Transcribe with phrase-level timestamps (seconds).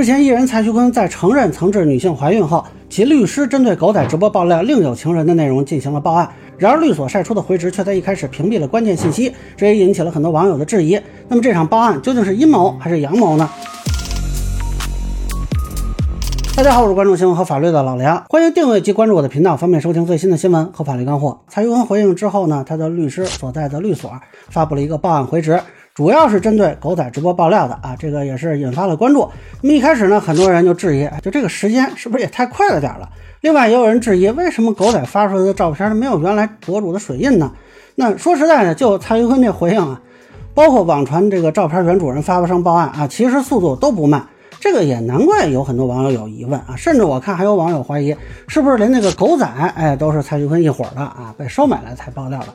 [0.00, 6.26] 之前艺人蔡徐坤在承认曾致女性怀孕后，其律师针对狗仔直播爆料另有情人的内容进行了报案。
[6.56, 10.98] 然而律所晒出的回执却在一开始屏蔽了关键信息，这也引起了很多网友的质疑。
[11.28, 13.46] 那么这场报案究竟是阴谋还是阳谋呢？
[16.56, 21.38] 大家好，我是关注新闻和法律的老梁，欢迎订阅及关注我的频道，方便收听最新的新闻和法律干货。
[21.46, 24.10] 蔡徐坤回应之后呢，他的律师所在的律所
[24.48, 25.60] 发布了一个报案回执。
[26.00, 29.28] 主要是针对狗仔直播爆料的啊，这个也是引发了关注。
[29.60, 33.06] 那么一开始呢，很多人就质疑，就这个时间是不是也太快了点了？
[33.42, 37.52] 另外也有人质疑，为什么狗仔发出来的照片没有原来博主的水印呢？
[37.96, 40.00] 那说实在的，就蔡徐坤这回应啊，
[40.54, 44.26] 包括网传这个照片原主人发布声报案啊，其实速度都不慢。
[44.58, 48.16] 这个也难怪有很多网友有疑问啊，甚至我看还有网友怀疑，
[48.48, 52.46] 是不是连那个狗仔哎都是蔡徐坤一伙的啊，被收买了才爆料的。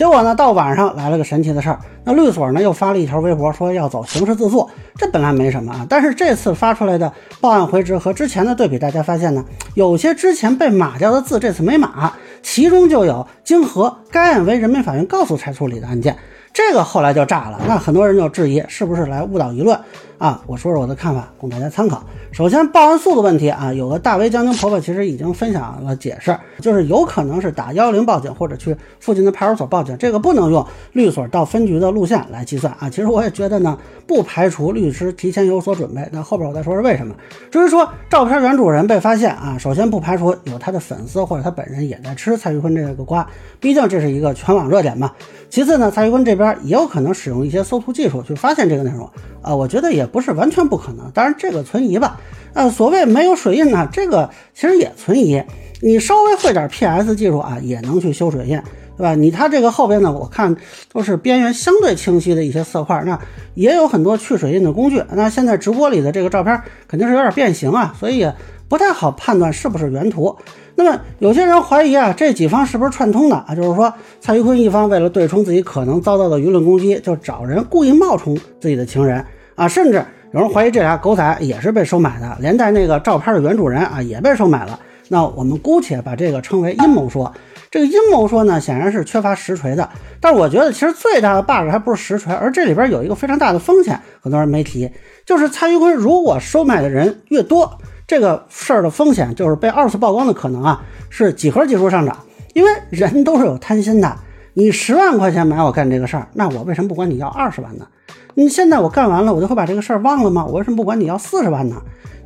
[0.00, 4.66] 结果呢，到晚上来了个神奇的事儿，那律所呢又发了一条微博，说要走刑事自诉。
[4.96, 16.16] 这本来没什么啊，但是这次发出来的报案回执和之前的对比，大家发现呢，有些之前被码掉的字，这次没码，其中就有经核该案为人民法院告诉才处理的案件。
[16.52, 19.78] 这个后来就炸了，那很多人就质疑是不是来误导舆论
[20.18, 20.42] 啊？
[20.46, 22.02] 我说说我的看法，供大家参考。
[22.32, 32.90] 首先，报案速度问题啊，有个大 V 将军婆婆其实已经分享了解释，就是有可能是打幺幺零报警或者去附近的派出所报警，这个不能用律所到分局的路线来计算啊。
[32.90, 36.08] 其实我也觉得呢，不排除律师提前有所准备。
[36.12, 37.14] 那后边我再说是为什么。
[37.50, 43.26] 至于说照片原主人被发现啊，首先不排除有他的粉丝或者他本人也在吃蔡徐坤这个瓜，
[43.60, 45.12] 毕竟这是一个全网热点嘛。
[45.48, 49.08] 其次呢，蔡徐坤这边边也有可能使用一些搜图技术去发现这个内容
[49.42, 52.20] 啊，我觉得也不是完全不可能，当然这个存疑吧。
[52.52, 55.40] 呃，所谓没有水印呢，这个其实也存疑。
[55.82, 58.60] 你稍微会点 PS 技术啊，也能去修水印，
[58.96, 59.14] 对吧？
[59.14, 60.54] 你它这个后边呢，我看
[60.92, 63.18] 都是边缘相对清晰的一些色块，那
[63.54, 65.02] 也有很多去水印的工具。
[65.12, 68.34] 那现在直播里的这个照片肯定是有点变形啊，所以也
[68.68, 70.36] 不太好判断是不是原图。
[70.82, 73.54] 那么有些人怀疑啊，这几方是不是串通的啊？
[73.54, 79.22] 就是说，蔡徐坤一方为了对冲自己可能遭到的舆论攻击，就找人故意冒充自己的情人
[79.56, 84.80] 啊，甚至有人怀疑这俩狗仔也是被收买的，连带那个照片的原主人啊也被收买了。
[85.08, 87.30] 那我们姑且把这个称为阴谋说。
[87.70, 89.88] 这个阴谋说呢，显然是缺乏实锤的。
[90.20, 94.90] 但是我觉得，其实最大的 bug 还不是实锤，而这里边有一个非常大的风险，很多人没提，
[95.24, 97.78] 就是蔡徐坤如果收买的人越多。
[98.10, 102.16] 这个事儿的风险就是被二次曝光的可能啊，是几何级数上涨。
[102.54, 104.16] 因为人都是有贪心的，
[104.54, 107.86] 你十万块钱买我干这个事儿，那我为什么不管你要二十万呢？
[108.34, 110.44] 你现在我干完了，我就会把这个事儿忘了吗？
[110.44, 111.76] 我为什么不管你要四十万呢？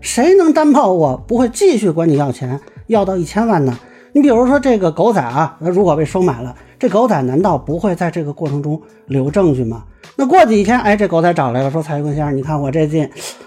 [0.01, 3.79] 谁能担保我不会继续管你要钱，要到一千万呢？
[4.15, 9.85] 你比如说这个狗仔啊，那如果被收买了，这狗仔难道不会在这个过程中留证据吗？
[10.17, 13.07] 那过几天，哎，这狗仔找来了，说蔡徐坤先生，你看我这近。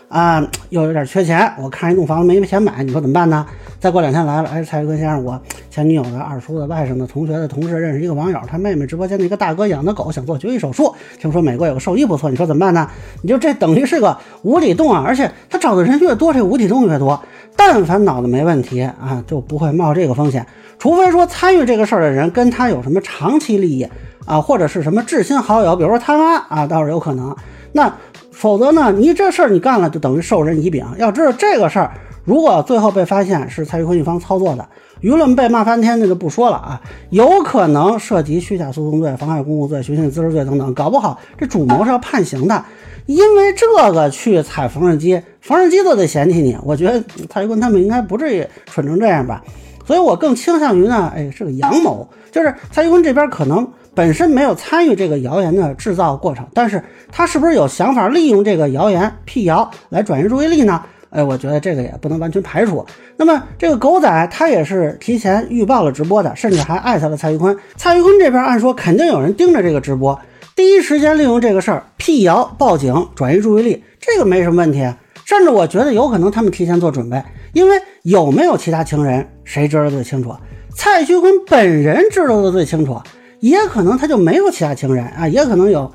[0.09, 3.45] 啊，又有点缺钱，我看一栋房子没钱买，你说怎么办呢？
[3.79, 12.90] 再过两天来了，哎，蔡徐坤先生，我前女友的二叔的外甥的同学的同事认识一个网友，他妹妹直播间的一个大哥养的狗想做绝育手术，听说美国有个兽医不错，你说怎么办呢？
[13.22, 15.03] 你就这等于是个无底洞啊！
[15.06, 17.22] 而且他找的人越多，这无底洞越多。
[17.57, 20.47] 但凡脑子没问题啊，就不会冒这个风险，
[20.79, 23.88] 除非说参与这个事儿的人跟他有什么长期利益
[24.25, 27.35] 啊，或者是什么至亲好友，比如说他妈啊，倒是有可能。
[27.74, 27.94] 那。
[28.37, 28.93] 否则呢？
[28.95, 30.85] 你这事儿你干了，就等于授人以柄。
[30.99, 31.91] 要知道这个事儿，
[32.23, 34.63] 如果最后被发现是蔡徐坤一方操作的，
[35.01, 36.79] 舆论被骂翻天，那就不说了啊。
[37.09, 42.63] 有可能涉及虚假诉讼罪、妨害公务罪、寻衅滋事罪等等，搞不好这主谋是要判刑的。
[43.07, 46.55] 因为这个去踩缝纫机，缝纫机都得嫌弃你。
[46.63, 49.43] 我觉得蔡徐坤他们应该不至于蠢成这样吧。
[49.83, 53.67] 所以我更倾向于呢，哎，是个阳谋，就是蔡徐坤这边可能。
[53.97, 56.79] 本身没有参与这个谣言的制造过程，但是
[57.11, 60.79] 他是不是有想法利用这个谣言辟谣来转移注意力呢？
[61.09, 62.85] 哎，我觉得这个也不能完全排除。
[63.15, 67.57] 那么这个狗仔他也是提前预报了直播的，甚至还艾特了蔡徐坤。
[67.75, 70.19] 蔡徐坤这边按说肯定有人盯着这个直播，
[70.55, 74.87] 第一时间利用这个事儿辟谣报警转移注意力，这个没什么问题。
[75.25, 77.19] 甚至我觉得有可能他们提前做准备，
[77.53, 80.31] 因为有没有其他情人，谁知道最清楚？
[80.75, 82.95] 蔡徐坤本人知道的最清楚。
[83.39, 85.92] 也可能他就没有其他情人啊，也可能有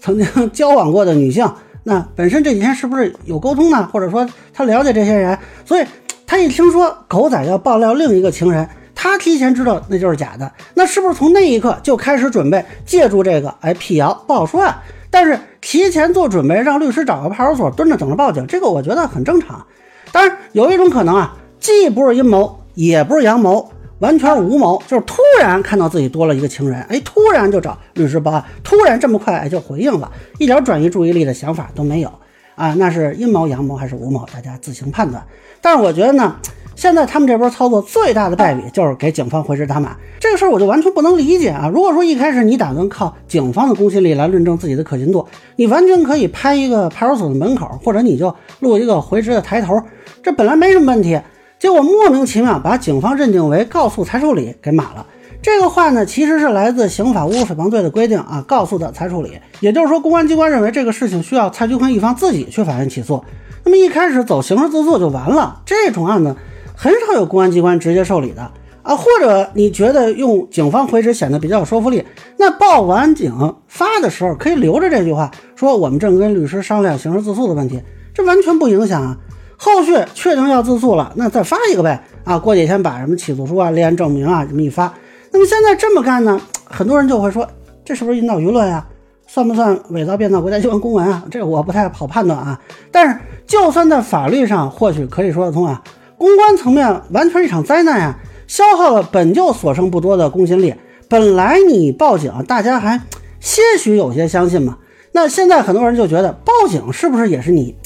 [0.00, 1.50] 曾经 交往过的女性。
[1.82, 3.88] 那本身这几天是不是有沟通呢？
[3.92, 5.84] 或者说他了解这些人，所以
[6.26, 10.52] 他一听说狗仔要爆料另一个情人，他提前知道那就是假的。
[10.74, 14.82] 那是不是从那一刻就开始准备借助这个哎辟谣不好说啊？
[15.10, 19.66] 但是提前做准备，让律师找个派出所蹲着等着报警，这个我觉得很正常。
[20.12, 23.72] 当然有一种可能啊，既不是阴谋，也不是阳谋。
[24.00, 32.12] 完全无谋，就是突然看到自己多了一个情人，哎，突然就找律师报案，突然这么快哎就回应了，一点转移注意力的想法都没有
[32.56, 35.24] 啊，那是阴谋、阳谋还是无谋，大家自行判断。
[35.60, 36.36] 但是我觉得呢，
[36.74, 41.70] 现在他们这波操作最大的败笔就是给警方回执打码，这个事儿我就完全不能理解啊！
[41.72, 45.26] 如果说一开始你打算靠警方的公信力来论证自己的可信度，
[45.56, 49.78] 你完全可以拍一个派出所的门口，或者你就录一个回执的抬头，
[50.22, 51.20] 这本来没什么问题。
[51.60, 55.06] 结果莫名其妙把警方认定为告诉才处理给码了。
[55.42, 63.22] 这个话呢，其实是来自刑法侮辱诽谤罪的规定啊，告诉的才处理，也就是说，公安机关认为这个事情需要蔡徐坤一方自己去法院起诉，
[63.64, 65.60] 那么一开始走刑事自诉就完了。
[65.66, 66.34] 这种案子
[66.74, 68.50] 很少有公安机关直接受理的
[68.82, 72.02] 啊，或者你觉得用警方回执显得比较有说服力，
[72.38, 77.82] 那报完警发的时候可以留着这句话，说我们正跟律师商量刑事自诉的问题，
[78.14, 79.18] 这完全不影响啊。
[79.62, 84.90] 后续确定要自诉了，那再发一个呗啊，过几天把什么起诉书啊、立案证明啊这么一发。
[85.30, 86.40] 那么现在这么干呢？
[86.64, 87.46] 很多人就会说，
[87.84, 88.86] 这是不是引导舆论呀？
[89.26, 91.22] 算不算伪造、变造国家机关公文啊？
[91.30, 92.58] 这我不太好判断啊。
[92.90, 95.82] 但是，就算在法律上或许可以说得通啊。
[96.16, 100.74] 公关层面完全一场灾难啊，消耗了本就所剩不多的公信力。
[101.06, 102.98] 本来你报警，大家还
[103.40, 104.78] 些许有些相信嘛。
[105.12, 107.76] 那现在很多人就觉得，报警是不是也是你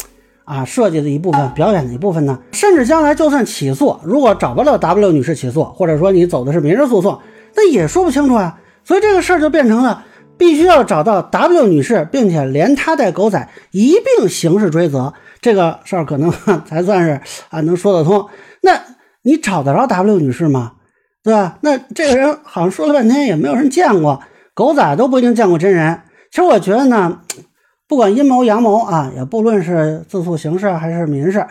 [0.45, 2.39] 啊设计的一部分、表演的一部分呢？
[2.53, 7.19] 甚至将来就算起诉，如果找不到 W 女士起诉，或者说你走的是民事诉讼。
[7.57, 10.05] 那也说不清楚啊，所以这个事儿就变成了
[10.37, 16.33] 必须要找到 W 女士，并且连她带狗仔一并刑事追责，这个事儿可能
[16.67, 17.21] 才算是
[17.51, 18.27] 啊能说得通。
[18.61, 18.81] 那
[19.23, 20.73] 你找得着 W 女士吗？
[21.23, 21.59] 对吧？
[21.63, 24.21] 那这个人好像说了半天也没有人见过，
[24.53, 26.03] 狗仔都不一定见过真人。
[26.31, 27.21] 其实我觉得呢，
[27.95, 31.47] 不管阴谋阳谋啊，也不论是自诉刑事还是民事，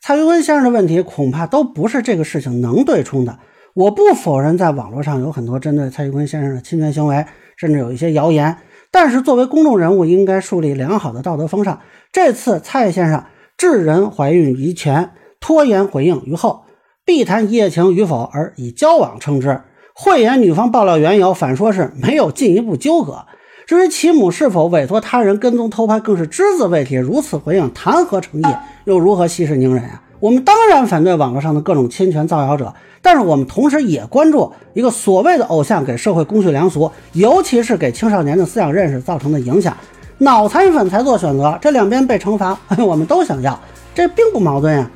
[0.00, 3.36] 蔡徐坤先生的问题恐怕都不是这个事情能对冲的。
[3.74, 8.58] 我不否认，在网络上有很多针对蔡徐坤先生的侵权行为，甚至有一些谣言。
[8.92, 11.80] 但是，作为公众人物，应该树立良好的道德风尚。
[12.12, 13.24] 这次蔡先生
[13.56, 15.10] 致人怀孕于前，
[15.40, 16.62] 拖延回应于后，
[17.04, 19.62] 必谈一夜情与否，而以交往称之。
[19.96, 23.26] 讳言女方爆料缘由，反说是没有进一步纠葛。
[23.68, 26.94] 至于其母是否委托他人跟踪偷拍，更是只字未提。
[26.94, 28.46] 如此回应，谈何诚意？
[28.86, 30.00] 又如何息事宁人啊？
[30.20, 32.72] 我们当然反对网络上的各种侵权造谣者。
[33.02, 39.76] 但是我们同时也关注一个所谓的偶像给社会公序良俗，尤其是给青少年的思想认识造成的影响。
[40.16, 43.60] 脑残粉才做选择，这两边被惩罚，我们都想要，
[43.94, 44.90] 这并不矛盾呀。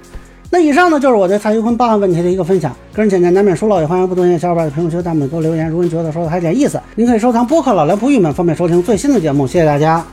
[0.54, 5.66] 那以上呢就是我对蔡徐坤报案问题的一个分享，个人浅见难免疏漏，也欢迎不同意小伙伴在评论区、弹幕给我留言。
[5.66, 9.46] 如果您觉得说的还有点意思，您可以收藏播客老梁不郁闷，方便收听最新的节目。
[9.46, 10.04] 谢谢大家。